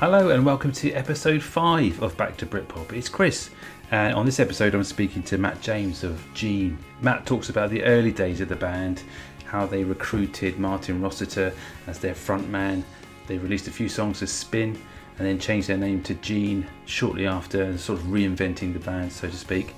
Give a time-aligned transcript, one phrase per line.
[0.00, 2.94] Hello and welcome to episode 5 of Back to Britpop.
[2.94, 3.50] It's Chris.
[3.90, 6.78] And on this episode, I'm speaking to Matt James of Gene.
[7.02, 9.02] Matt talks about the early days of the band,
[9.44, 11.52] how they recruited Martin Rossiter
[11.86, 12.82] as their frontman.
[13.26, 14.80] They released a few songs as Spin
[15.18, 19.28] and then changed their name to Gene shortly after, sort of reinventing the band, so
[19.28, 19.74] to speak.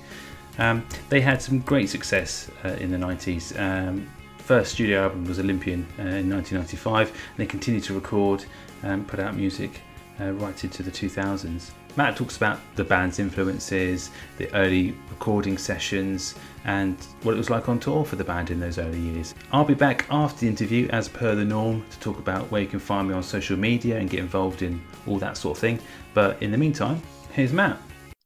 [0.57, 3.59] Um, they had some great success uh, in the 90s.
[3.59, 8.45] Um, first studio album was Olympian uh, in 1995, and they continued to record
[8.83, 9.81] and put out music
[10.23, 11.71] uh, right into the 2000s.
[11.95, 17.69] Matt talks about the band's influences, the early recording sessions, and what it was like
[17.69, 19.35] on tour for the band in those early years.
[19.51, 22.67] I'll be back after the interview, as per the norm, to talk about where you
[22.67, 25.79] can find me on social media and get involved in all that sort of thing.
[26.13, 27.77] But in the meantime, here's Matt.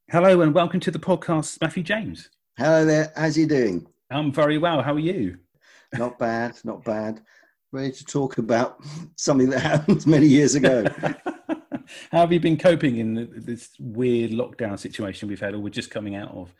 [0.09, 2.29] Hello and welcome to the podcast, Matthew James.
[2.57, 3.11] Hello there.
[3.15, 3.85] How's you doing?
[4.09, 4.81] I'm very well.
[4.81, 5.37] How are you?
[5.93, 6.57] Not bad.
[6.63, 7.21] Not bad.
[7.73, 8.81] Ready to talk about
[9.17, 10.85] something that happened many years ago.
[12.11, 15.91] How have you been coping in this weird lockdown situation we've had, or we're just
[15.91, 16.53] coming out of?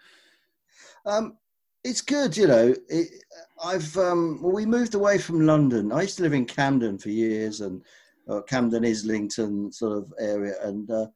[1.05, 1.37] Um,
[1.83, 2.75] it's good, you know.
[2.89, 3.23] It,
[3.63, 5.91] I've um, well, we moved away from London.
[5.91, 7.81] I used to live in Camden for years, and
[8.29, 11.07] uh, Camden Islington sort of area, and uh,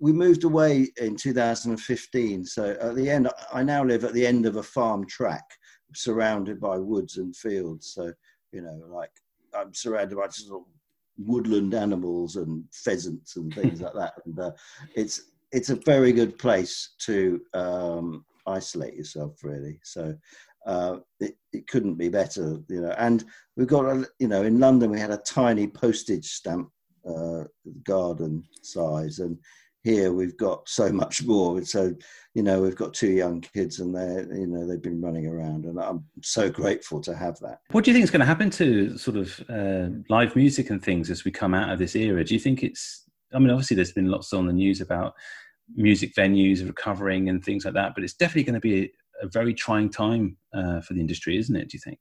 [0.00, 2.44] we moved away in 2015.
[2.44, 5.44] So at the end, I now live at the end of a farm track,
[5.94, 7.92] surrounded by woods and fields.
[7.94, 8.12] So
[8.52, 9.12] you know, like
[9.54, 10.66] I'm surrounded by sort of
[11.18, 14.14] woodland animals and pheasants and things like that.
[14.24, 14.52] And uh,
[14.94, 19.80] it's it's a very good place to um, isolate yourself, really.
[19.82, 20.14] So
[20.66, 22.94] uh, it, it couldn't be better, you know.
[22.98, 23.24] And
[23.56, 26.70] we've got, a, you know, in London we had a tiny postage stamp
[27.08, 27.44] uh,
[27.84, 29.38] garden size, and
[29.84, 31.62] here we've got so much more.
[31.64, 31.94] So,
[32.34, 35.64] you know, we've got two young kids and they're, you know, they've been running around
[35.64, 37.60] and I'm so grateful to have that.
[37.70, 40.82] What do you think is going to happen to sort of uh, live music and
[40.82, 42.24] things as we come out of this era?
[42.24, 45.14] Do you think it's, I mean, obviously there's been lots on the news about
[45.74, 48.84] music venues recovering and things like that, but it's definitely going to be
[49.22, 51.68] a, a very trying time uh, for the industry, isn't it?
[51.68, 51.98] Do you think?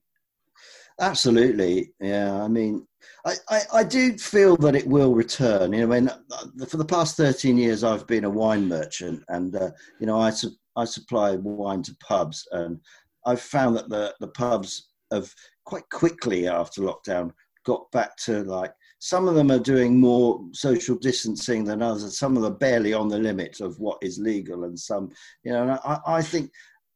[0.99, 2.41] Absolutely, yeah.
[2.41, 2.87] I mean,
[3.25, 5.73] I, I, I, do feel that it will return.
[5.73, 9.55] You know, when uh, for the past thirteen years, I've been a wine merchant, and
[9.55, 12.79] uh, you know, I su- I supply wine to pubs, and
[13.25, 15.31] I've found that the the pubs have
[15.65, 17.31] quite quickly after lockdown
[17.63, 22.35] got back to like some of them are doing more social distancing than others, some
[22.35, 25.11] of them are barely on the limit of what is legal, and some,
[25.43, 26.49] you know, I, I think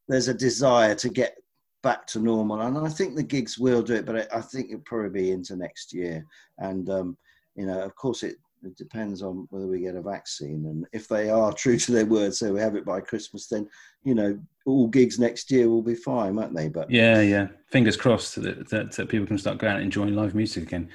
[0.07, 1.35] there's a desire to get
[1.81, 2.61] back to normal.
[2.61, 5.55] And I think the gigs will do it, but I think it'll probably be into
[5.55, 6.25] next year.
[6.59, 7.17] And, um,
[7.55, 10.65] you know, of course, it, it, depends on whether we get a vaccine.
[10.67, 13.67] And if they are true to their word, so we have it by Christmas, then,
[14.03, 16.69] you know, all gigs next year will be fine, won't they?
[16.69, 17.47] But yeah, yeah.
[17.71, 20.89] Fingers crossed that, that, that people can start going out and enjoying live music again.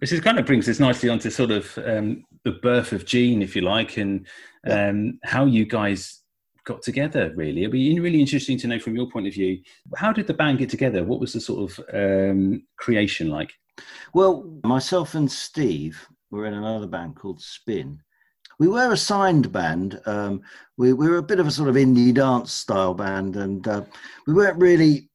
[0.00, 3.40] Which is kind of brings us nicely onto sort of um, the birth of Gene,
[3.40, 4.26] if you like, and
[4.68, 5.12] um, yeah.
[5.30, 6.21] how you guys
[6.64, 7.62] got together really?
[7.62, 9.60] It'd be really interesting to know from your point of view
[9.96, 11.04] how did the band get together?
[11.04, 13.52] What was the sort of um, creation like?
[14.14, 18.00] Well myself and steve were in another band called spin.
[18.58, 20.42] We were a signed band um,
[20.76, 23.82] we, we, were a bit of a sort of indie dance style band and uh,
[24.26, 25.08] we weren't really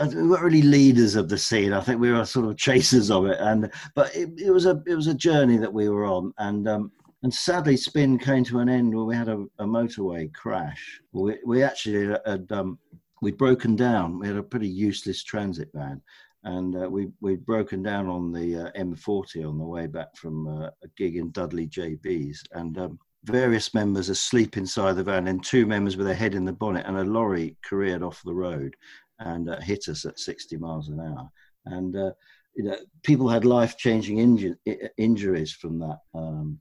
[0.00, 1.74] uh, we weren't really leaders of the scene.
[1.74, 4.82] I think we were sort of chasers of it, and but it, it was a
[4.86, 8.60] it was a journey that we were on, and um, and sadly, Spin came to
[8.60, 11.00] an end where we had a, a motorway crash.
[11.12, 12.78] We, we actually had um,
[13.20, 14.18] we'd broken down.
[14.18, 16.00] We had a pretty useless transit van,
[16.44, 20.48] and uh, we we'd broken down on the uh, M40 on the way back from
[20.48, 25.44] uh, a gig in Dudley JB's, and um, various members asleep inside the van, and
[25.44, 28.74] two members with their head in the bonnet, and a lorry careered off the road
[29.18, 31.28] and uh, hit us at 60 miles an hour,
[31.66, 31.96] and.
[31.96, 32.12] Uh,
[32.56, 36.60] you know, people had life-changing inju- injuries from that um,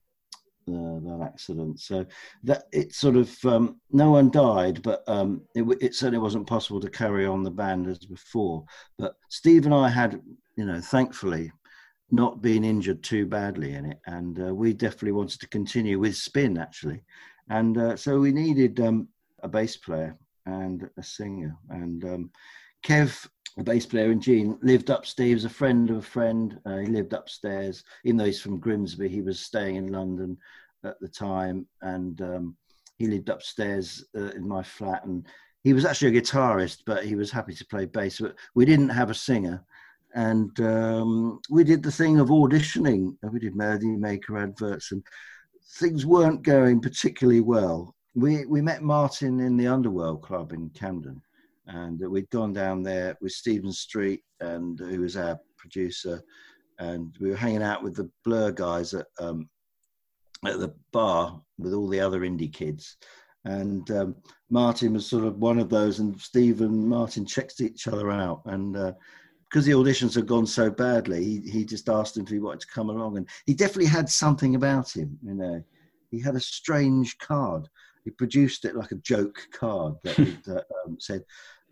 [0.72, 1.80] that accident.
[1.80, 2.06] So
[2.44, 6.80] that it sort of um, no one died, but um, it, it, certainly wasn't possible
[6.82, 8.66] to carry on the band as before.
[8.98, 10.22] But Steve and I had,
[10.56, 11.52] you know, thankfully,
[12.12, 16.16] not been injured too badly in it, and uh, we definitely wanted to continue with
[16.16, 17.02] Spin actually,
[17.50, 19.08] and uh, so we needed um,
[19.44, 22.32] a bass player and a singer, and um,
[22.84, 23.28] Kev
[23.60, 25.28] the bass player in Gene lived upstairs.
[25.28, 26.58] He was a friend of a friend.
[26.66, 29.10] Uh, he lived upstairs, even though he's from Grimsby.
[29.10, 30.38] He was staying in London
[30.86, 32.56] at the time, and um,
[32.98, 35.04] he lived upstairs uh, in my flat.
[35.04, 35.28] And
[35.66, 38.20] he was actually a guitarist, but he was happy to play bass.
[38.20, 39.62] But we didn't have a singer,
[40.16, 43.18] and um, we did the thing of auditioning.
[43.30, 45.04] We did Melody Maker adverts, and
[45.74, 47.94] things weren't going particularly well.
[48.16, 51.22] We we met Martin in the Underworld Club in Camden
[51.70, 56.22] and we'd gone down there with Stephen Street, and who was our producer,
[56.80, 59.50] and we were hanging out with the Blur guys at um,
[60.46, 62.98] at the bar with all the other indie kids.
[63.46, 64.16] And um,
[64.50, 68.42] Martin was sort of one of those, and Steve and Martin checked each other out.
[68.46, 68.94] And uh,
[69.46, 72.62] because the auditions had gone so badly, he, he just asked him if he wanted
[72.62, 73.18] to come along.
[73.18, 75.64] And he definitely had something about him, you know.
[76.12, 77.68] He had a strange card.
[78.04, 80.16] He produced it like a joke card that,
[80.46, 81.24] that um, said,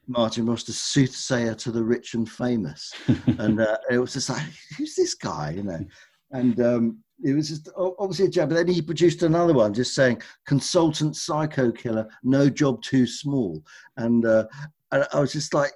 [0.07, 2.93] Martin Ross, a soothsayer to the rich and famous.
[3.39, 4.43] and uh, it was just like,
[4.77, 5.85] who's this guy, you know?
[6.31, 8.49] And um, it was just obviously a joke.
[8.49, 13.63] But then he produced another one just saying, consultant psycho killer, no job too small.
[13.97, 14.45] And, uh,
[14.91, 15.71] and I was just like,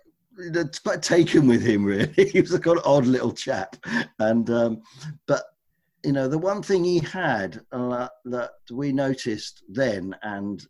[0.52, 3.76] that's quite taken with him really he was a kind of odd little chap
[4.20, 4.82] and um,
[5.28, 5.44] but
[6.04, 10.66] you know the one thing he had uh, that we noticed then and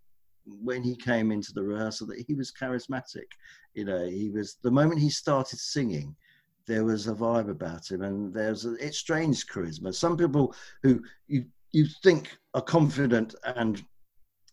[0.46, 3.28] when he came into the rehearsal that he was charismatic
[3.74, 6.16] you know he was the moment he started singing
[6.68, 9.94] there was a vibe about him and there's a, it's strange charisma.
[9.94, 13.84] Some people who you you think are confident and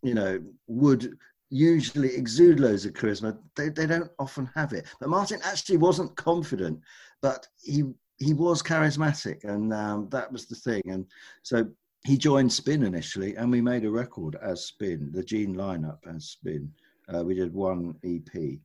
[0.03, 1.17] you know would
[1.51, 4.87] usually exude loads of charisma they, they don't often have it.
[5.01, 6.81] But martin actually wasn't confident
[7.21, 7.85] but he
[8.19, 10.83] he was charismatic and um, that was the thing.
[10.87, 11.07] And
[11.43, 11.69] so
[12.05, 16.27] he joined spin initially and we made a record as spin the gene lineup as
[16.27, 16.71] spin.
[17.13, 18.61] Uh, we did one ep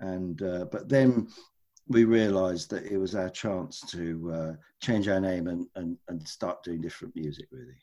[0.00, 1.28] and uh, but then
[1.88, 6.26] we realized that it was our chance to uh, change our name and, and, and
[6.26, 7.74] start doing different music really.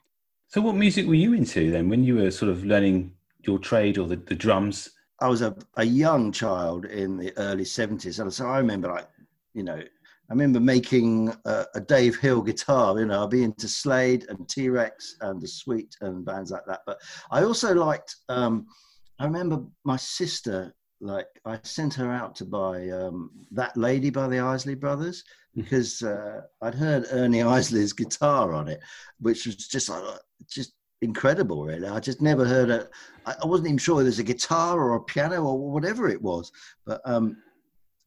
[0.47, 3.97] So what music were you into then when you were sort of learning your trade
[3.97, 4.89] or the, the drums?
[5.19, 9.07] I was a, a young child in the early 70s and so i remember like
[9.53, 9.81] you know
[10.31, 12.97] I remember making a, a, Dave Hill guitar.
[12.97, 16.65] You know, I'd be into Slade and T Rex and the Sweet and bands like
[16.67, 16.79] that.
[16.85, 17.01] But
[17.31, 18.15] I also liked.
[18.29, 18.65] Um,
[19.19, 20.73] I remember my sister.
[21.01, 25.21] Like I sent her out to buy um, that lady by the Isley Brothers
[25.53, 25.63] hmm.
[25.63, 28.79] because uh, I'd heard Ernie Isley's guitar on it,
[29.19, 30.01] which was just like
[30.49, 31.65] just incredible.
[31.65, 32.89] Really, I just never heard it.
[33.25, 36.53] I wasn't even sure there's a guitar or a piano or whatever it was,
[36.85, 37.35] but um,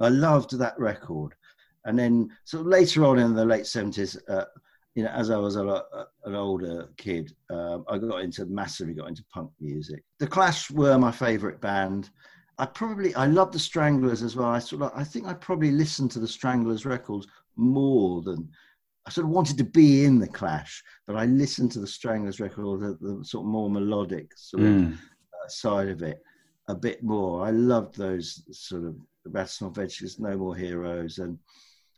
[0.01, 1.35] I loved that record
[1.85, 4.45] and then so later on in the late 70s uh,
[4.95, 8.95] you know as i was a, a, an older kid um, i got into massively
[8.95, 12.11] got into punk music the clash were my favorite band
[12.59, 15.71] i probably i love the stranglers as well i sort of i think i probably
[15.71, 17.27] listened to the stranglers records
[17.57, 18.49] more than
[19.07, 22.41] I sort of wanted to be in the Clash, but I listened to the Stranglers
[22.41, 24.87] record, the, the sort of more melodic sort mm.
[24.87, 26.23] of uh, side of it,
[26.69, 27.45] a bit more.
[27.45, 28.97] I loved those sort of
[29.29, 31.39] Rattus Norvegicus, No More Heroes, and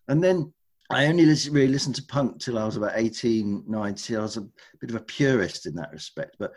[0.08, 0.53] and then
[0.91, 4.17] I only listen, really listened to punk till I was about 18, 19.
[4.17, 4.47] I was a
[4.81, 6.37] bit of a purist in that respect.
[6.38, 6.53] But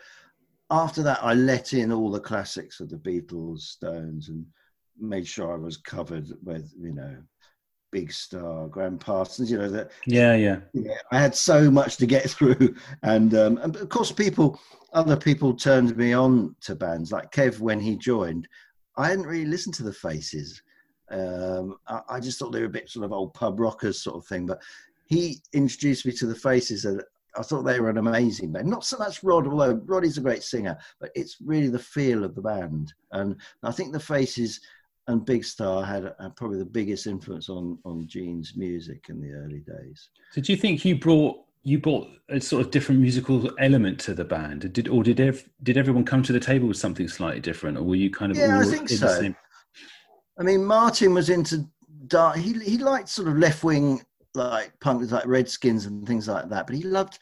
[0.70, 4.46] after that, I let in all the classics of the Beatles, Stones, and
[4.98, 7.16] made sure I was covered with, you know,
[7.90, 9.90] Big Star, Gram Parsons, you know, that.
[10.06, 10.60] Yeah, yeah.
[10.72, 12.76] yeah I had so much to get through.
[13.02, 14.60] And, um, and of course, people,
[14.92, 18.46] other people turned me on to bands like Kev when he joined.
[18.96, 20.62] I hadn't really listened to the Faces
[21.10, 24.16] um, I, I, just thought they were a bit sort of old pub rockers sort
[24.16, 24.46] of thing.
[24.46, 24.60] But
[25.06, 27.02] he introduced me to the Faces, and
[27.36, 28.68] I thought they were an amazing band.
[28.68, 32.34] Not so much Rod, although Roddy's a great singer, but it's really the feel of
[32.34, 32.92] the band.
[33.12, 34.60] And I think the Faces
[35.08, 39.32] and Big Star had, had probably the biggest influence on on Gene's music in the
[39.32, 40.10] early days.
[40.32, 44.14] So, do you think you brought you brought a sort of different musical element to
[44.14, 44.72] the band?
[44.72, 47.82] Did or did ev- did everyone come to the table with something slightly different, or
[47.82, 49.34] were you kind of yeah, I think so.
[50.40, 51.68] I mean, Martin was into
[52.06, 52.36] dark.
[52.36, 54.02] He he liked sort of left wing
[54.34, 56.66] like punk, like Redskins and things like that.
[56.66, 57.18] But he loved.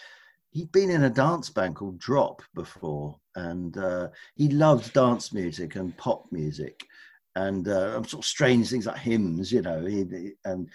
[0.50, 5.74] He'd been in a dance band called Drop before, and uh, he loved dance music
[5.74, 6.86] and pop music,
[7.34, 9.84] and uh, sort of strange things like hymns, you know.
[9.84, 10.68] He, and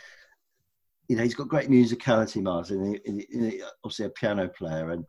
[1.07, 2.99] you know, he's got great musicality, Martin.
[3.05, 5.05] He, he, obviously, a piano player, and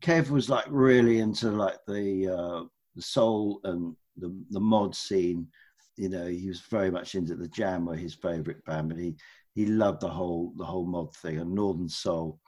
[0.00, 5.48] Kev was like really into like the uh, the soul and the the mod scene
[5.98, 9.16] you know, he was very much into the Jam, were his favourite band, but he
[9.54, 12.38] he loved the whole the whole mod thing and Northern Soul.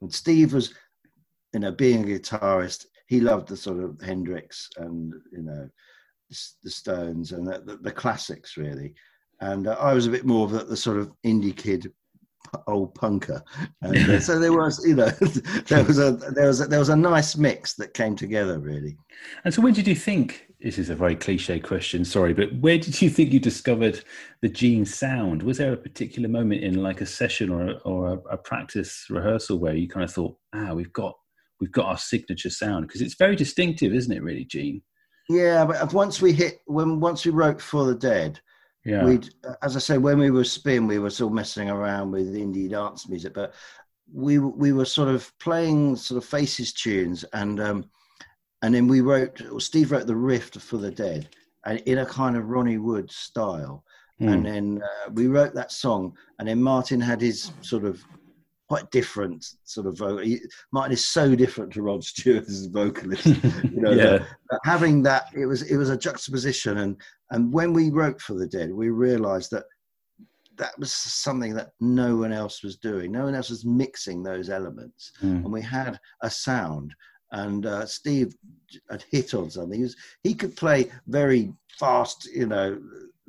[0.00, 0.74] And Steve was,
[1.52, 5.68] you know, being a guitarist, he loved the sort of Hendrix and you know,
[6.30, 8.94] the, the Stones and the, the, the, classics really.
[9.40, 11.92] And uh, I was a bit more of the, the sort of indie kid
[12.66, 13.42] old punker.
[13.82, 15.08] And uh, so there was, you know,
[15.68, 18.96] there was a there was a, there was a nice mix that came together really.
[19.44, 20.46] And so, when did you think?
[20.60, 24.02] This is a very cliche question, sorry, but where did you think you discovered
[24.40, 25.42] the Gene sound?
[25.42, 29.04] Was there a particular moment in like a session or a, or a, a practice
[29.10, 31.16] rehearsal where you kind of thought, ah, we've got
[31.60, 34.22] we've got our signature sound because it's very distinctive, isn't it?
[34.22, 34.80] Really, Gene.
[35.28, 38.40] Yeah, but once we hit when once we wrote for the dead,
[38.84, 39.04] yeah.
[39.04, 39.30] We'd,
[39.62, 43.08] as I say, when we were spin, we were still messing around with indie dance
[43.08, 43.54] music, but
[44.12, 47.84] we we were sort of playing sort of faces tunes and um,
[48.62, 51.28] and then we wrote or Steve wrote the riff for the Dead
[51.64, 53.84] and in a kind of Ronnie Wood style.
[54.20, 54.32] Mm.
[54.32, 58.04] And then uh, we wrote that song, and then Martin had his sort of
[58.74, 60.28] quite different sort of vocal.
[60.72, 63.24] Martin is so different to Rod Stewart as a vocalist.
[63.26, 64.24] You know, yeah.
[64.64, 66.96] having that it was it was a juxtaposition, and
[67.30, 69.66] and when we wrote for the Dead, we realised that
[70.56, 73.12] that was something that no one else was doing.
[73.12, 75.44] No one else was mixing those elements, mm.
[75.44, 76.92] and we had a sound.
[77.30, 78.34] And uh, Steve
[78.90, 79.78] had hit on something.
[79.78, 82.80] He, was, he could play very fast, you know,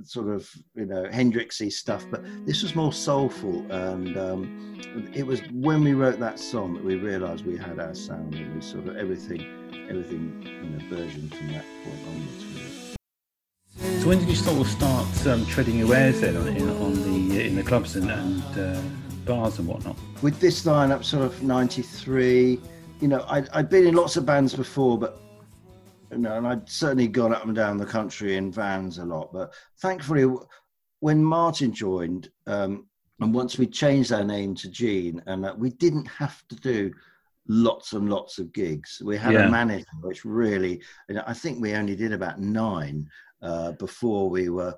[0.04, 3.66] sort of you know Hendrixy stuff, but this was more soulful.
[3.72, 7.96] And um, it was when we wrote that song that we realised we had our
[7.96, 9.42] sound, and we sort of everything,
[9.90, 12.46] everything you know, version from that point onwards.
[12.46, 14.00] Really.
[14.02, 17.30] So when did you sort of start um, treading your wares then on, in, on
[17.30, 18.82] the in the clubs and, and uh,
[19.26, 19.98] bars and whatnot?
[20.22, 22.60] With this lineup, sort of '93.
[23.02, 25.20] You know, I'd, I'd been in lots of bands before, but
[26.12, 29.32] no, and I'd certainly gone up and down the country in vans a lot.
[29.34, 30.26] But thankfully,
[31.00, 32.88] when Martin joined, um,
[33.20, 36.92] and once we changed our name to Gene, and uh, we didn't have to do
[37.48, 39.02] lots and lots of gigs.
[39.04, 39.48] We had yeah.
[39.48, 43.08] a manager, which really, you know, I think we only did about nine
[43.42, 44.76] uh, before we were.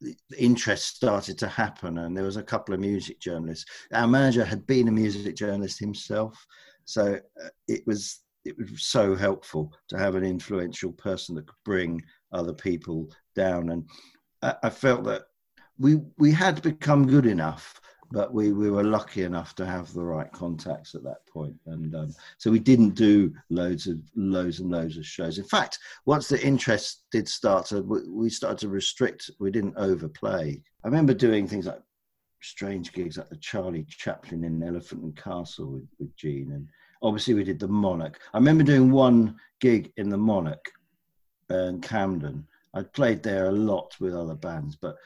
[0.00, 3.70] The interest started to happen, and there was a couple of music journalists.
[3.92, 6.44] Our manager had been a music journalist himself,
[6.84, 11.64] so uh, it was it was so helpful to have an influential person that could
[11.64, 13.70] bring other people down.
[13.70, 13.88] And
[14.42, 15.22] I, I felt that
[15.78, 17.80] we we had become good enough,
[18.10, 21.56] but we, we were lucky enough to have the right contacts at that point.
[21.66, 25.38] And um, so we didn't do loads of loads and loads of shows.
[25.38, 29.30] In fact, once the interest did start to, we started to restrict.
[29.40, 30.62] We didn't overplay.
[30.84, 31.80] I remember doing things like
[32.42, 36.68] strange gigs like the Charlie Chaplin in Elephant and Castle with, with Gene and
[37.02, 38.18] obviously we did the Monarch.
[38.32, 40.64] I remember doing one gig in the Monarch
[41.50, 42.46] in Camden.
[42.74, 44.96] I'd played there a lot with other bands, but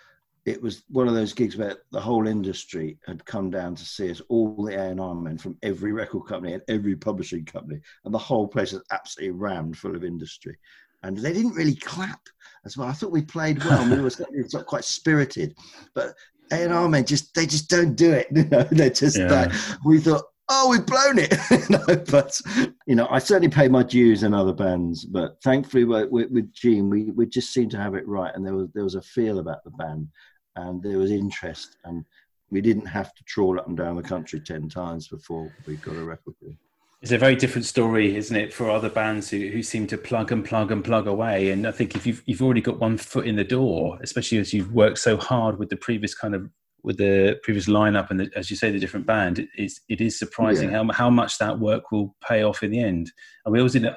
[0.44, 4.10] it was one of those gigs where the whole industry had come down to see
[4.10, 8.18] us, all the A&R men from every record company and every publishing company, and the
[8.18, 10.56] whole place was absolutely rammed full of industry.
[11.02, 12.20] And they didn't really clap
[12.64, 12.88] as well.
[12.88, 13.90] I thought we played well.
[13.90, 15.56] we were quite spirited,
[15.94, 16.14] but
[16.52, 18.28] A&R men just they just don't do it.
[18.34, 19.30] You know, they're just yeah.
[19.30, 19.52] like
[19.84, 22.06] we thought oh, we've blown it.
[22.10, 22.40] but
[22.86, 26.88] you know, I certainly pay my dues in other bands, but thankfully with, with Gene,
[26.88, 29.38] we, we just seemed to have it right, and there was there was a feel
[29.38, 30.08] about the band,
[30.56, 32.04] and there was interest, and
[32.50, 35.96] we didn't have to trawl up and down the country ten times before we got
[35.96, 36.54] a record deal.
[37.02, 40.32] It's a very different story, isn't it, for other bands who, who seem to plug
[40.32, 41.50] and plug and plug away.
[41.50, 44.54] And I think if you've you've already got one foot in the door, especially as
[44.54, 46.48] you've worked so hard with the previous kind of
[46.86, 50.00] with the previous lineup and the, as you say the different band it is it
[50.00, 50.84] is surprising yeah.
[50.84, 53.10] how, how much that work will pay off in the end.
[53.44, 53.96] And we was in a,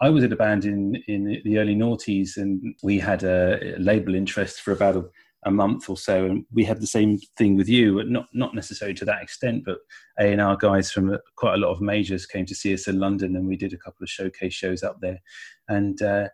[0.00, 4.14] I was in a band in in the early noughties and we had a label
[4.14, 5.04] interest for about a,
[5.44, 6.24] a month or so.
[6.24, 9.76] And we had the same thing with you not not necessarily to that extent but
[10.18, 13.46] A&R guys from quite a lot of majors came to see us in London and
[13.46, 15.20] we did a couple of showcase shows up there.
[15.68, 16.28] And uh,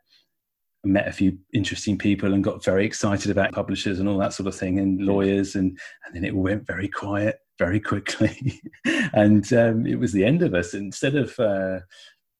[0.87, 4.47] met a few interesting people and got very excited about publishers and all that sort
[4.47, 8.61] of thing and lawyers and and then it went very quiet very quickly.
[9.12, 10.75] And um, it was the end of us.
[10.75, 11.81] Instead of uh,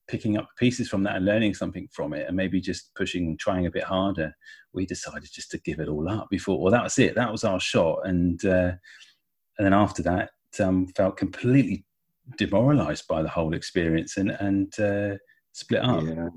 [0.07, 3.39] picking up pieces from that and learning something from it and maybe just pushing and
[3.39, 4.33] trying a bit harder
[4.73, 6.29] we decided just to give it all up.
[6.29, 7.15] Before well that was it.
[7.15, 7.99] That was our shot.
[8.05, 8.73] And uh,
[9.57, 11.85] and then after that um, felt completely
[12.37, 15.17] demoralized by the whole experience and and uh,
[15.53, 16.03] split up.
[16.03, 16.29] Yeah.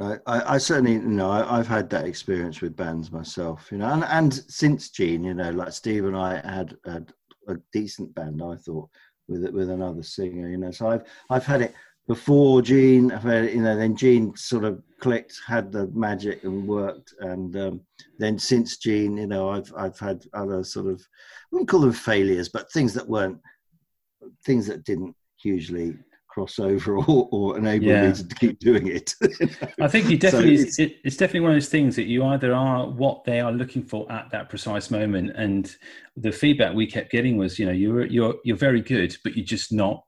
[0.00, 3.88] I, I, certainly you know I, have had that experience with bands myself, you know,
[3.88, 7.12] and, and since Gene, you know, like Steve and I had, had
[7.48, 8.88] a decent band, I thought,
[9.26, 10.70] with with another singer, you know.
[10.70, 11.74] So I've I've had it
[12.06, 16.44] before Gene, I've had it, you know, then Gene sort of clicked, had the magic
[16.44, 17.80] and worked, and um,
[18.18, 21.92] then since Gene, you know, I've I've had other sort of I wouldn't call them
[21.92, 23.40] failures, but things that weren't
[24.44, 25.96] things that didn't hugely
[26.38, 28.08] crossover or, or enable yeah.
[28.08, 29.14] me to keep doing it.
[29.80, 32.54] I think you definitely so it's, it's, definitely one of those things that you either
[32.54, 35.74] are what they are looking for at that precise moment, and
[36.16, 39.44] the feedback we kept getting was, you know, you're you're you're very good, but you're
[39.44, 40.04] just not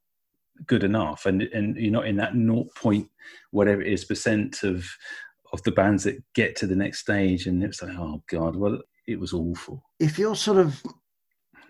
[0.66, 3.08] good enough, and and you're not in that naught point
[3.50, 4.86] whatever it is percent of
[5.52, 8.78] of the bands that get to the next stage, and it's like, oh god, well,
[9.06, 9.82] it was awful.
[9.98, 10.82] If you're sort of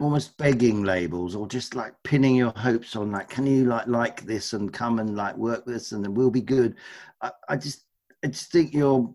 [0.01, 4.23] almost begging labels or just like pinning your hopes on like can you like like
[4.25, 6.75] this and come and like work this and then we'll be good
[7.21, 7.85] I, I just
[8.25, 9.13] i just think you're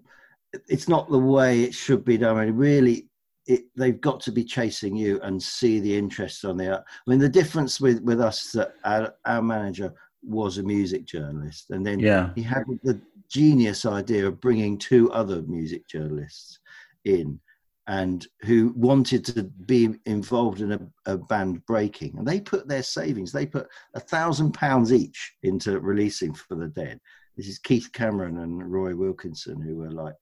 [0.68, 3.10] it's not the way it should be done I mean, really
[3.48, 6.80] it, they've got to be chasing you and see the interest on the.
[6.80, 11.70] I mean, the difference with with us that our, our manager was a music journalist,
[11.70, 12.32] and then Yeah.
[12.36, 13.00] he had the
[13.30, 16.60] genius idea of bringing two other music journalists
[17.06, 17.40] in
[17.88, 22.18] and who wanted to be involved in a, a band breaking.
[22.18, 26.68] And they put their savings they put a thousand pounds each into releasing for the
[26.68, 27.00] dead.
[27.38, 30.16] This is keith cameron and roy wilkinson who were like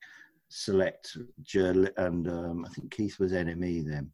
[0.49, 1.17] select
[1.97, 4.11] and um, i think keith was nme then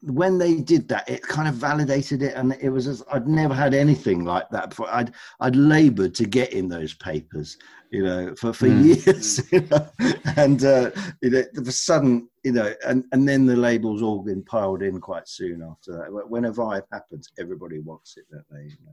[0.00, 3.54] when they did that, it kind of validated it, and it was as, I'd never
[3.54, 4.88] had anything like that before.
[4.92, 7.56] I'd I'd laboured to get in those papers,
[7.90, 8.84] you know, for for Mm.
[8.84, 9.88] years, you know?
[10.36, 10.90] and uh,
[11.20, 15.00] you know, the sudden, you know, and and then the labels all been piled in
[15.00, 16.12] quite soon after that.
[16.12, 18.64] When- When a vibe happens, everybody wants it, don't they?
[18.64, 18.92] You know?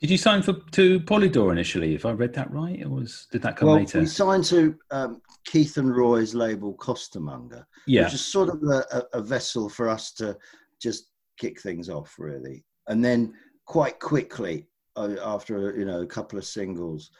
[0.00, 1.94] Did you sign for to Polydor initially?
[1.94, 4.00] If I read that right, or was did that come well, later?
[4.00, 9.04] we signed to um, Keith and Roy's label Costermonger, yeah, which is sort of a,
[9.14, 10.36] a, vessel for us to
[10.82, 12.62] just kick things off, really.
[12.88, 13.32] And then
[13.64, 17.10] quite quickly, uh, after you know a couple of singles,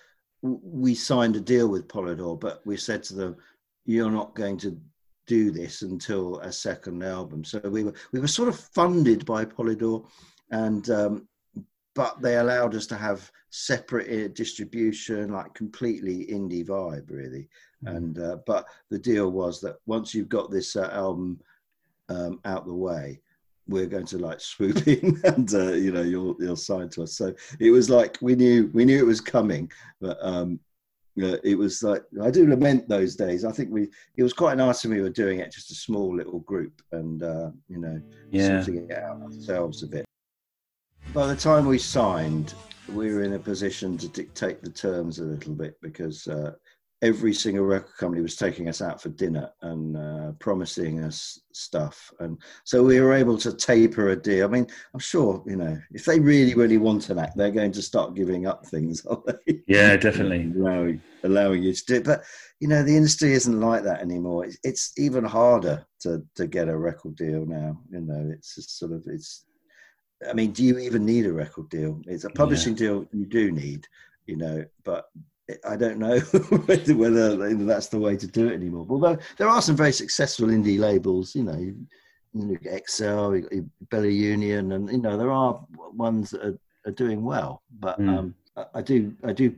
[0.42, 3.36] we signed a deal with Polydor, but we said to them,
[3.86, 4.78] "You're not going to
[5.26, 9.46] do this until a second album." So we were we were sort of funded by
[9.46, 10.06] Polydor,
[10.50, 11.28] and um,
[11.96, 17.48] but they allowed us to have separate uh, distribution, like completely indie vibe, really.
[17.84, 17.96] Mm.
[17.96, 21.40] And uh, but the deal was that once you've got this uh, album
[22.10, 23.18] um, out the way,
[23.66, 27.14] we're going to like swoop in, and uh, you know you'll you'll sign to us.
[27.14, 30.60] So it was like we knew we knew it was coming, but um,
[31.16, 33.46] it was like I do lament those days.
[33.46, 36.14] I think we it was quite nice when we were doing it just a small
[36.14, 38.00] little group, and uh, you know
[38.30, 38.60] yeah.
[38.60, 40.05] sorting it out ourselves a bit.
[41.16, 42.52] By the time we signed,
[42.92, 46.52] we were in a position to dictate the terms a little bit because uh,
[47.00, 52.12] every single record company was taking us out for dinner and uh, promising us stuff.
[52.20, 54.44] And so we were able to taper a deal.
[54.44, 57.72] I mean, I'm sure, you know, if they really, really want an act, they're going
[57.72, 59.62] to start giving up things, aren't they?
[59.66, 60.52] Yeah, definitely.
[60.60, 62.04] allowing, allowing you to do it.
[62.04, 62.24] But,
[62.60, 64.44] you know, the industry isn't like that anymore.
[64.44, 67.80] It's, it's even harder to, to get a record deal now.
[67.90, 69.46] You know, it's just sort of, it's,
[70.28, 72.00] I mean, do you even need a record deal?
[72.06, 73.86] It's a publishing deal you do need,
[74.26, 75.10] you know, but
[75.68, 76.18] I don't know
[76.66, 78.86] whether, whether that's the way to do it anymore.
[78.88, 81.76] Although there are some very successful indie labels, you know, you
[82.34, 83.36] look at XL,
[83.90, 85.60] Bella Union, and you know there are
[85.94, 87.62] ones that are, are doing well.
[87.80, 88.08] But Mm.
[88.18, 89.54] um, I, I do, I do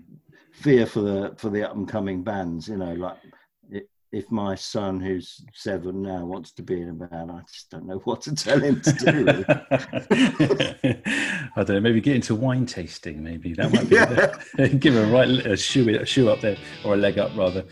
[0.53, 2.69] fear for the for the up and coming bands.
[2.69, 3.17] You know, like
[4.13, 7.87] if my son, who's seven now, wants to be in a band, I just don't
[7.87, 9.45] know what to tell him to do.
[11.57, 11.81] I don't know.
[11.81, 13.23] Maybe get into wine tasting.
[13.23, 13.97] Maybe that might be.
[13.97, 14.69] Yeah.
[14.79, 17.65] Give him a right a shoe a shoe up there or a leg up rather.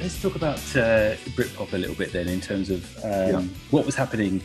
[0.00, 3.42] Let's talk about uh, Britpop a little bit then, in terms of um, Yeah.
[3.70, 4.42] what was happening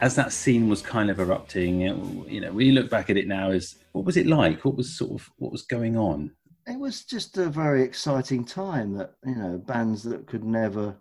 [0.00, 1.80] as that scene was kind of erupting.
[1.80, 4.64] You know, you look back at it now, is what was it like?
[4.64, 6.30] What was sort of what was going on?
[6.66, 10.96] It was just a very exciting time that you know bands that could never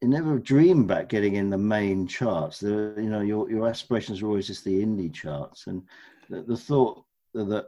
[0.00, 2.60] you never dream about getting in the main charts.
[2.60, 5.66] The you know your your aspirations were always just the indie charts.
[5.66, 5.82] And
[6.28, 7.66] the, the thought that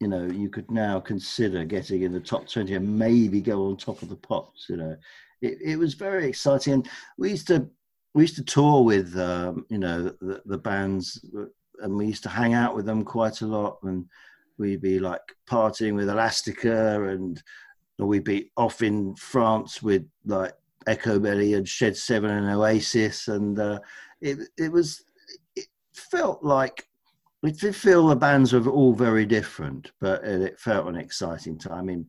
[0.00, 3.76] you know you could now consider getting in the top 20 and maybe go on
[3.76, 4.96] top of the pops you know
[5.42, 6.72] it, it was very exciting.
[6.74, 7.68] And we used to
[8.14, 11.24] we used to tour with um, you know the, the bands
[11.80, 13.78] and we used to hang out with them quite a lot.
[13.82, 14.06] And
[14.58, 17.42] we'd be like partying with Elastica and
[17.98, 20.54] or we'd be off in France with like
[20.86, 23.78] Echobelly and Shed Seven and Oasis and uh,
[24.20, 25.04] it it was
[25.56, 26.88] it felt like
[27.42, 31.58] it did feel the bands were all very different, but it, it felt an exciting
[31.58, 31.78] time.
[31.78, 32.06] I mean,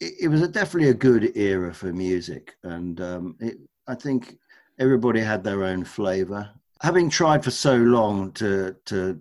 [0.00, 4.38] it, it was a, definitely a good era for music, and um, it, I think
[4.78, 6.50] everybody had their own flavour.
[6.80, 9.20] Having tried for so long to to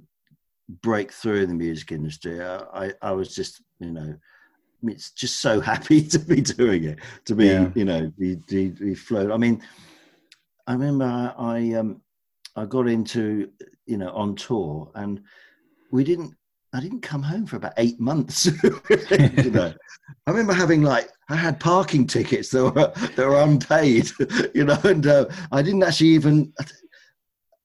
[0.82, 4.16] break through in the music industry, I, I, I was just, you know,
[4.84, 7.70] it's just so happy to be doing it, to be, Yeah.
[7.76, 9.32] you know, be, be, be float.
[9.32, 9.62] I mean,
[10.68, 12.02] I remember I, I, um,
[12.56, 13.50] I got into,
[13.86, 15.22] you know, on tour and
[15.92, 16.34] we didn't,
[16.74, 18.46] I didn't come home for about eight months.
[18.90, 19.74] you know,
[20.26, 22.72] I remember having like, I had parking tickets that were,
[23.16, 24.10] that were unpaid,
[24.56, 26.54] you know, and uh, I didn't actually even,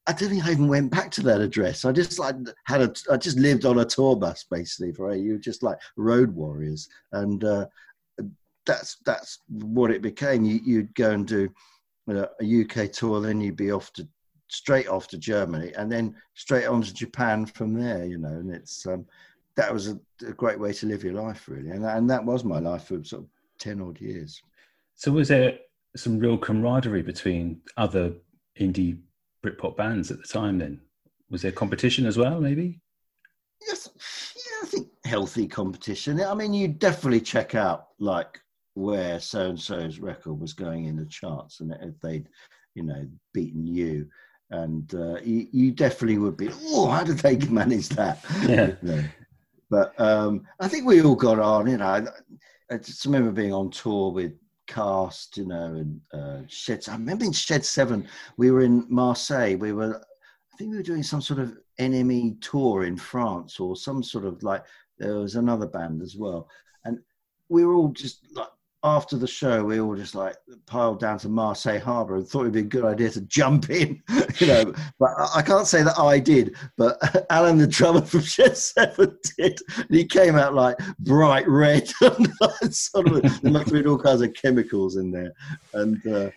[0.06, 1.84] I don't think I even went back to that address.
[1.84, 5.38] I just like had a, I just lived on a tour bus basically for you,
[5.38, 7.66] just like road warriors, and uh,
[8.64, 10.44] that's that's what it became.
[10.44, 11.48] You, you'd go and do
[12.08, 14.06] uh, a UK tour, then you'd be off to
[14.48, 18.04] straight off to Germany, and then straight on to Japan from there.
[18.04, 19.06] You know, and it's um,
[19.56, 22.44] that was a, a great way to live your life, really, and and that was
[22.44, 24.40] my life for sort of ten odd years.
[24.94, 25.58] So was there
[25.96, 28.12] some real camaraderie between other
[28.60, 28.98] indie
[29.46, 30.58] Britpop bands at the time.
[30.58, 30.80] Then
[31.30, 32.40] was there competition as well?
[32.40, 32.80] Maybe.
[33.66, 33.88] Yes,
[34.36, 36.20] yeah, I think healthy competition.
[36.22, 38.40] I mean, you definitely check out like
[38.74, 42.28] where so and so's record was going in the charts, and if they'd,
[42.74, 44.08] you know, beaten you,
[44.50, 46.50] and uh, you, you, definitely would be.
[46.66, 48.24] Oh, how did they manage that?
[48.48, 48.72] Yeah.
[48.82, 49.04] you know?
[49.70, 51.68] But um, I think we all got on.
[51.68, 52.04] You know, I,
[52.70, 54.34] I just remember being on tour with
[54.76, 56.84] Cast, you know, and uh, Shed.
[56.86, 59.56] I remember in Shed Seven, we were in Marseille.
[59.56, 63.74] We were, I think we were doing some sort of NME tour in France or
[63.74, 64.62] some sort of like.
[64.98, 66.50] There was another band as well,
[66.84, 66.98] and
[67.48, 68.48] we were all just like
[68.86, 72.52] after the show, we all just like piled down to Marseille Harbour and thought it'd
[72.52, 74.00] be a good idea to jump in,
[74.38, 74.72] you know.
[74.98, 76.96] but I can't say that I did, but
[77.30, 79.58] Alan, the drummer from Shed Seven, did.
[79.76, 81.88] And he came out like bright red.
[82.70, 85.32] sort of, there must have been all kinds of chemicals in there,
[85.74, 86.30] and uh,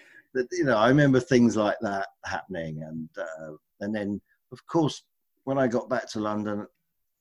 [0.52, 4.20] you know, I remember things like that happening, and uh, and then
[4.52, 5.04] of course
[5.44, 6.66] when I got back to London,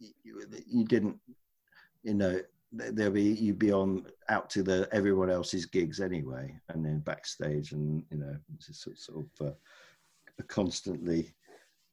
[0.01, 1.17] you, you didn't,
[2.03, 2.41] you know
[2.73, 7.73] there'll be you'd be on out to the everyone else's gigs anyway, and then backstage,
[7.73, 9.53] and you know, it's sort of uh,
[10.39, 11.35] a constantly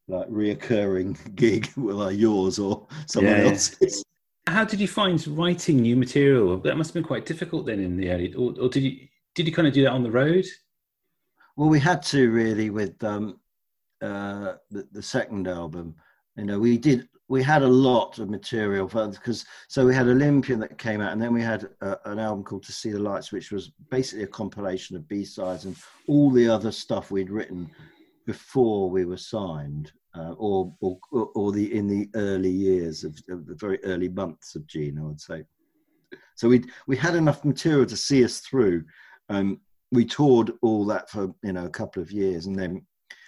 [0.08, 4.04] like reoccurring gig, whether yours or someone yeah, else's.
[4.48, 6.58] How did you find writing new material?
[6.60, 9.48] That must have been quite difficult then in the early, or, or did you did
[9.48, 10.46] you kind of do that on the road?
[11.56, 13.40] Well, we had to really with um,
[14.02, 15.96] uh, the, the second album.
[16.36, 20.60] You know, we did we had a lot of material because so we had Olympian
[20.60, 23.32] that came out, and then we had uh, an album called To See the Lights,
[23.32, 25.76] which was basically a compilation of B sides and
[26.08, 27.70] all the other stuff we'd written
[28.28, 33.48] before we were signed, uh, or, or or the in the early years of, of,
[33.48, 35.44] the very early months of Gene, I would say.
[36.36, 38.84] So we we had enough material to see us through.
[39.30, 39.60] Um,
[39.92, 42.86] we toured all that for you know a couple of years, and then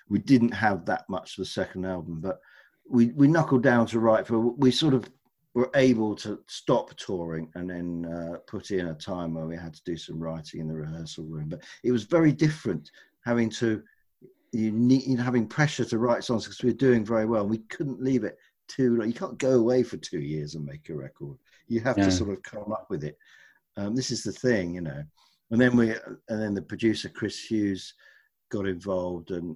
[0.07, 2.39] we didn't have that much for the second album, but
[2.89, 5.09] we we knuckled down to write for we sort of
[5.53, 9.73] were able to stop touring and then uh, put in a time where we had
[9.73, 11.49] to do some writing in the rehearsal room.
[11.49, 12.91] But it was very different
[13.25, 13.81] having to
[14.51, 17.47] you need having pressure to write songs because we were doing very well.
[17.47, 19.07] We couldn't leave it too long.
[19.07, 21.37] You can't go away for two years and make a record.
[21.67, 22.05] You have yeah.
[22.05, 23.17] to sort of come up with it.
[23.75, 25.03] Um, this is the thing, you know.
[25.51, 27.93] And then we and then the producer Chris Hughes
[28.49, 29.55] got involved and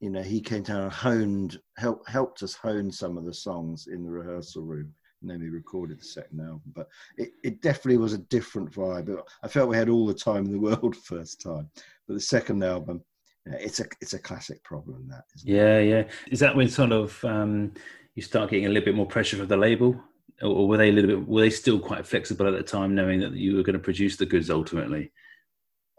[0.00, 3.86] you know, he came down and honed, help, helped us hone some of the songs
[3.86, 4.92] in the rehearsal room.
[5.20, 6.62] And then we recorded the second album.
[6.74, 9.22] But it, it definitely was a different vibe.
[9.42, 11.68] I felt we had all the time in the world first time.
[12.08, 13.04] But the second album,
[13.46, 15.24] it's a it's a classic problem that.
[15.42, 15.88] yeah, it?
[15.88, 16.02] yeah.
[16.30, 17.72] Is that when sort of um,
[18.14, 20.00] you start getting a little bit more pressure from the label,
[20.42, 21.28] or were they a little bit?
[21.28, 24.16] Were they still quite flexible at the time, knowing that you were going to produce
[24.16, 25.12] the goods ultimately?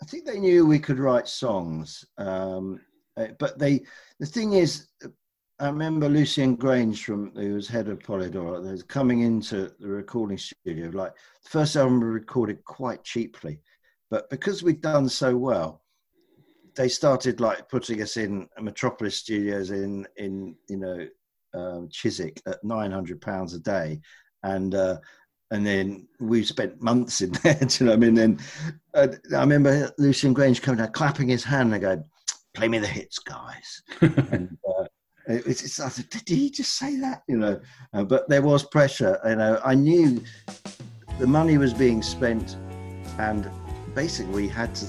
[0.01, 2.05] I think they knew we could write songs.
[2.17, 2.79] Um,
[3.17, 3.81] uh, but they,
[4.19, 4.87] the thing is,
[5.59, 10.37] I remember Lucian Grainge from who was head of Polydor, was coming into the recording
[10.37, 10.89] studio.
[10.89, 13.59] Like the first album we recorded quite cheaply,
[14.09, 15.83] but because we'd done so well,
[16.75, 21.07] they started like putting us in Metropolis Studios in in you know
[21.53, 24.01] um, Chiswick at nine hundred pounds a day,
[24.43, 24.97] and uh,
[25.51, 27.59] and then we spent months in there.
[27.61, 28.17] you know I mean?
[28.17, 28.41] And
[28.93, 32.03] uh, I remember Lucian Grainge coming out, clapping his hand, and going,
[32.53, 33.81] play me the hits, guys.
[34.01, 34.85] and uh,
[35.27, 37.23] it's, it's, I said, did he just say that?
[37.27, 37.59] You know,
[37.93, 39.19] uh, but there was pressure.
[39.25, 40.23] You know, I knew
[41.19, 42.57] the money was being spent,
[43.19, 43.49] and
[43.93, 44.85] basically we had to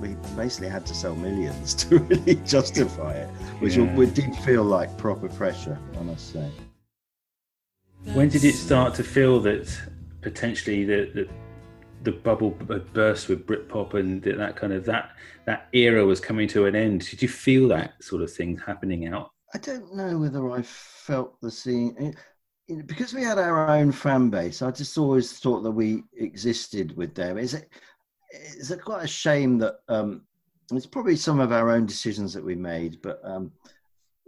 [0.00, 3.28] we basically had to sell millions to really justify it,
[3.60, 3.94] which yeah.
[3.94, 6.50] we did feel like proper pressure, I must say.
[8.14, 9.68] When did it start to feel that
[10.20, 11.28] potentially that, that
[12.02, 12.50] the bubble
[12.92, 15.10] burst with Britpop and that kind of that
[15.46, 17.08] that era was coming to an end.
[17.08, 19.30] Did you feel that sort of thing happening out?
[19.54, 22.14] I don't know whether I felt the scene
[22.86, 24.62] because we had our own fan base.
[24.62, 27.38] I just always thought that we existed with them.
[27.38, 27.68] Is it?
[28.30, 30.22] Is it quite a shame that um,
[30.72, 33.52] it's probably some of our own decisions that we made, but um,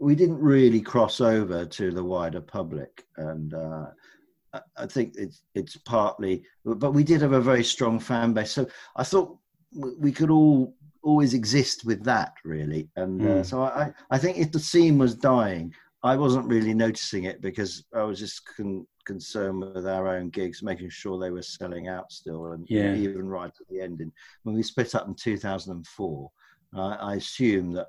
[0.00, 3.54] we didn't really cross over to the wider public and.
[3.54, 3.86] Uh,
[4.76, 8.52] I think it's it's partly, but we did have a very strong fan base.
[8.52, 8.66] So
[8.96, 9.36] I thought
[9.98, 13.30] we could all always exist with that really, and mm.
[13.30, 13.42] uh, hmm.
[13.42, 17.84] so I I think if the scene was dying, I wasn't really noticing it because
[17.94, 22.12] I was just con- concerned with our own gigs, making sure they were selling out
[22.12, 22.94] still, and yeah.
[22.94, 24.00] even right at the end.
[24.00, 24.12] And
[24.44, 26.30] when we split up in 2004,
[26.76, 27.88] uh, I assume that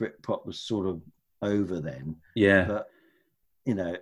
[0.00, 1.02] Britpop was sort of
[1.42, 2.16] over then.
[2.34, 2.86] Yeah, but
[3.64, 3.96] you know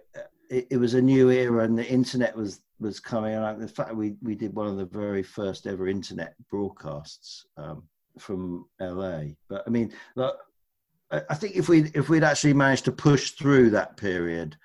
[0.50, 3.60] it, it, was a new era and the internet was was coming out.
[3.60, 7.84] In fact, we we did one of the very first ever internet broadcasts um,
[8.18, 9.22] from LA.
[9.48, 13.96] But I mean, I think if we if we'd actually managed to push through that
[13.96, 14.56] period,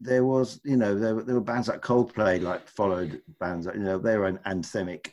[0.00, 3.82] there was you know there, there were bands like Coldplay like followed bands like, you
[3.82, 5.08] know they were an anthemic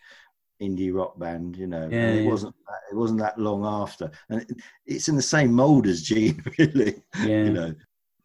[0.61, 2.29] indie rock band you know Yeah, and it yeah.
[2.29, 4.51] wasn't that, it wasn't that long after and it,
[4.85, 7.43] it's in the same mold as Gene really Yeah.
[7.43, 7.75] you know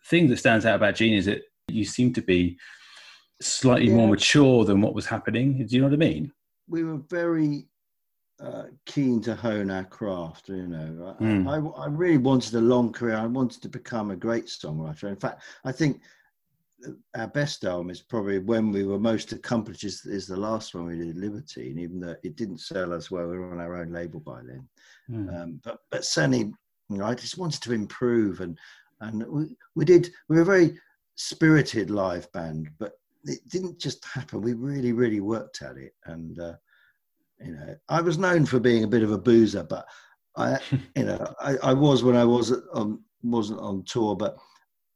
[0.07, 2.59] thing that stands out about Gene is that you seem to be
[3.41, 3.97] slightly Yeah.
[3.97, 5.65] more mature than what was happening.
[5.67, 6.33] Do you know what I mean?
[6.69, 7.67] we were very
[8.41, 10.49] uh, keen to hone our craft.
[10.49, 11.49] You know, I, Mm.
[11.77, 13.17] I, I really wanted a long career.
[13.17, 15.09] I wanted to become a great songwriter.
[15.09, 16.01] In fact, I think
[17.17, 19.83] our best album is probably when we were most accomplished.
[19.85, 23.11] Is, is the last one we did, Liberty, and even though it didn't sell as
[23.11, 24.69] well, we were on our own label by then.
[25.11, 25.43] Mm.
[25.43, 26.53] Um, but but certainly,
[26.89, 28.57] you know, I just wanted to improve, and
[29.01, 30.11] and we, we did.
[30.29, 30.79] We were very
[31.21, 32.93] spirited live band, but
[33.25, 34.41] it didn't just happen.
[34.41, 36.55] We really, really worked at it, and uh,
[37.45, 39.87] you know, I was known for being a bit of a boozer, but
[40.37, 40.59] I,
[40.97, 44.39] you know, I, I was when I was um, wasn't on tour, but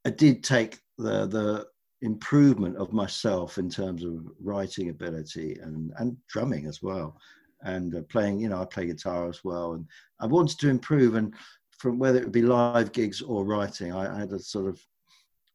[0.06, 1.66] I did take the the
[2.00, 7.18] improvement of myself in terms of writing ability and and drumming as well
[7.62, 9.72] and uh, playing you know i play guitar as well.
[9.72, 9.86] And
[10.20, 11.14] i wanted to improve.
[11.14, 11.34] And
[11.70, 14.78] from whether it would be live gigs or writing i, I had a sort of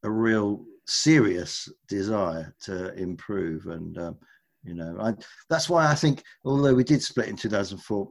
[0.04, 4.18] a real serious desire to improve and um,
[4.64, 5.14] you know I,
[5.50, 8.10] that's why i think although we did split in 2004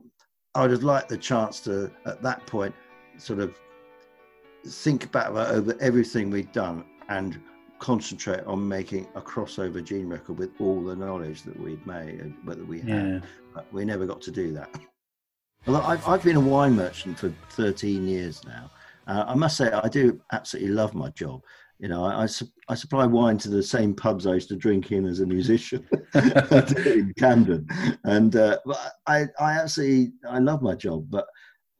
[0.55, 2.73] i would have liked the chance to at that point
[3.17, 3.53] sort of
[4.65, 7.39] think back about over everything we'd done and
[7.79, 12.35] concentrate on making a crossover gene record with all the knowledge that we'd made and
[12.45, 13.19] that we had Yeah.
[13.53, 14.69] but we never got to do that.
[15.65, 18.69] Well, I've, I've been a wine merchant for 13 years now.
[19.07, 21.41] Uh, I must say, I do absolutely love my job.
[21.79, 24.55] You know, I, I, su- I supply wine to the same pubs I used to
[24.55, 27.67] drink in as a musician in Camden.
[28.03, 31.05] And uh, but I, I absolutely, I love my job.
[31.09, 31.25] But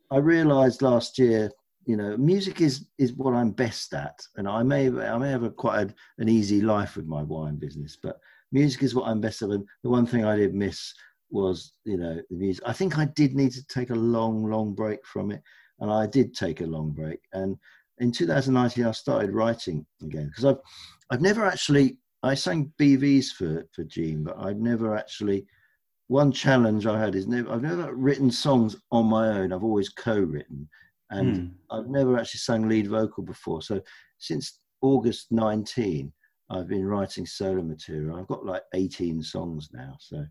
[0.09, 1.51] I realized last year,
[1.85, 4.19] you know, music is, is what I'm best at.
[4.37, 7.57] And I may, I may have a quite a, an easy life with my wine
[7.57, 8.17] business, but
[8.51, 9.49] music is what I'm best at.
[9.49, 10.93] And the one thing I did miss
[11.31, 14.73] was you know the music i think i did need to take a long long
[14.73, 15.41] break from it
[15.79, 17.55] and i did take a long break and
[17.99, 20.59] in 2019 i started writing again because i've
[21.11, 25.45] i've never actually i sang bvs for for gene but i've never actually
[26.07, 29.89] one challenge i had is never i've never written songs on my own i've always
[29.89, 30.67] co-written
[31.11, 31.51] and Mm.
[31.71, 33.61] I've never actually sung lead vocal before.
[33.61, 33.81] So
[34.17, 36.11] since August 19,
[36.49, 38.17] I've been writing solo material.
[38.17, 39.95] I've got like 18 songs now.
[39.99, 40.25] So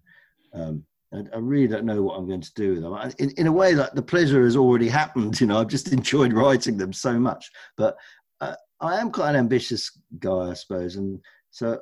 [0.54, 2.92] um, and I really don't know what I'm going to do with them.
[2.94, 5.40] I- In, in a way, like the pleasure has already happened.
[5.40, 7.50] You know, I've just enjoyed writing them so much.
[7.76, 7.96] But
[8.40, 11.18] uh, I am quite an ambitious guy, I suppose, and
[11.50, 11.80] so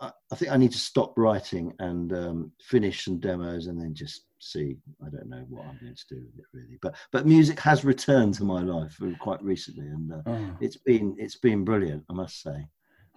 [0.00, 3.94] I, I think I need to stop writing and um, finish some demos, and then
[3.94, 4.76] just see.
[5.04, 6.78] I don't know what I'm going to do with it really.
[6.80, 11.14] But but music has returned to my life quite recently, and uh, Oh, it's been
[11.18, 12.66] it's been brilliant, I must say.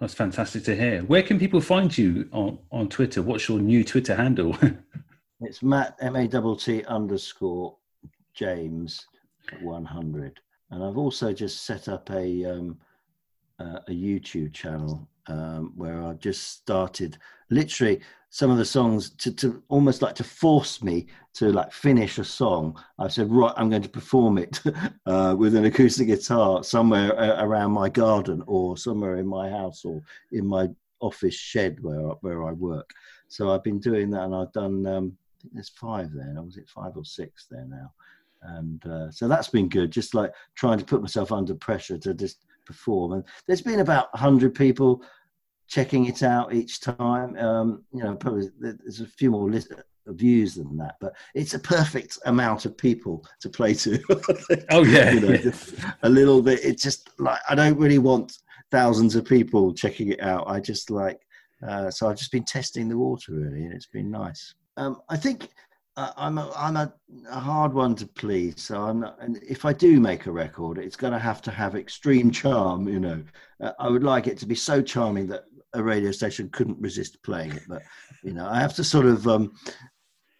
[0.00, 1.02] that's fantastic to hear.
[1.04, 3.22] Where can people find you on, on Twitter?
[3.22, 4.54] What's your new Twitter handle?
[5.46, 7.76] It's Matt M A T T underscore
[8.32, 9.06] James
[9.60, 12.78] one hundred, and I've also just set up a um,
[13.60, 17.18] uh, a YouTube channel um, where I've just started
[17.50, 22.18] literally some of the songs to, to almost like to force me to like finish
[22.18, 22.82] a song.
[22.98, 24.60] I said, right, I'm going to perform it
[25.06, 30.02] uh, with an acoustic guitar somewhere around my garden or somewhere in my house or
[30.32, 30.68] in my
[31.00, 32.90] office shed where where I work.
[33.28, 34.86] So I've been doing that, and I've done.
[34.86, 36.32] Um, think there's five there.
[36.32, 37.92] Now was it five or six there now?
[38.42, 39.90] And uh, so that's been good.
[39.90, 43.12] Just like trying to put myself under pressure to just perform.
[43.12, 45.02] And there's been about 100 people
[45.66, 47.36] checking it out each time.
[47.38, 49.72] Um, you know, probably there's a few more list,
[50.08, 53.98] views than that, but it's a perfect amount of people to play to.
[54.70, 55.52] Oh, yeah, You know, yeah.
[56.02, 56.60] a little bit.
[56.62, 58.36] It's just like I don't really want
[58.70, 60.44] thousands of people checking it out.
[60.46, 61.20] I just like
[61.66, 64.54] uh, so I've just been testing the water really, and it's been nice.
[64.76, 65.50] Um, I think
[65.96, 66.92] uh, I'm a, I'm a,
[67.30, 68.62] a hard one to please.
[68.62, 71.50] So I'm not, and if I do make a record, it's going to have to
[71.50, 72.88] have extreme charm.
[72.88, 73.24] You know,
[73.62, 77.22] uh, I would like it to be so charming that a radio station couldn't resist
[77.22, 77.62] playing it.
[77.68, 77.82] But
[78.22, 79.26] you know, I have to sort of.
[79.26, 79.52] Um,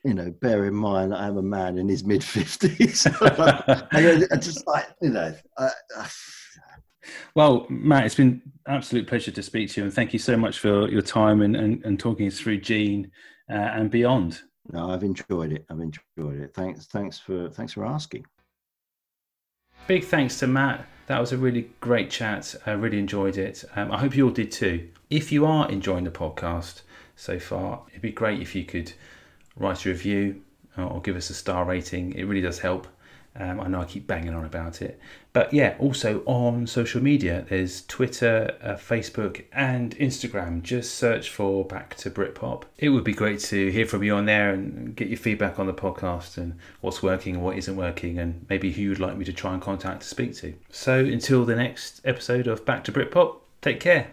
[0.06, 3.06] you know, bear in mind that I'm a man in his mid fifties.
[3.22, 5.70] I, just like, you know, I,
[7.34, 10.58] well, Matt, it's been absolute pleasure to speak to you, and thank you so much
[10.58, 13.10] for your time and, and, and talking us through Gene
[13.50, 14.42] uh, and beyond.
[14.72, 15.64] no, I've enjoyed it.
[15.70, 16.54] I've enjoyed it.
[16.54, 18.26] Thanks, thanks for, thanks for asking.
[19.86, 20.86] Big thanks to Matt.
[21.06, 22.54] That was a really great chat.
[22.64, 23.64] I really enjoyed it.
[23.76, 24.88] Um, I hope you all did too.
[25.10, 26.80] If you are enjoying the podcast
[27.16, 28.92] so far, it'd be great if you could
[29.56, 30.42] write a review
[30.78, 32.14] uh, or give us a star rating.
[32.14, 32.86] It really does help.
[33.36, 34.98] Um, I know I keep banging on about it.
[35.34, 40.62] But yeah, also on social media, there's Twitter, uh, Facebook, and Instagram.
[40.62, 42.62] Just search for Back to Britpop.
[42.78, 45.66] It would be great to hear from you on there and get your feedback on
[45.66, 49.24] the podcast and what's working and what isn't working, and maybe who you'd like me
[49.24, 50.54] to try and contact to speak to.
[50.70, 54.12] So until the next episode of Back to Britpop, take care.